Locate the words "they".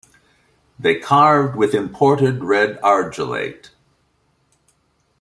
0.79-0.99